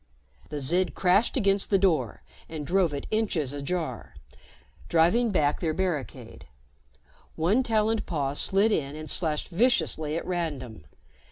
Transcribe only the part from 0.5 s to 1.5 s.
Zid crashed